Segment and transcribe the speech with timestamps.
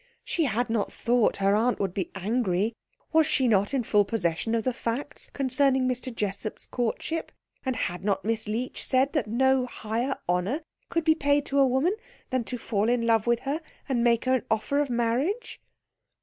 [0.23, 2.73] She had not thought her aunt would be angry
[3.13, 6.11] was she not in full possession of the facts concerning Mr.
[6.11, 7.31] Jessup's courtship?
[7.63, 11.67] And had not Miss Leech said that no higher honour could be paid to a
[11.67, 11.95] woman
[12.31, 15.61] than to fall in love with her and make her an offer of marriage?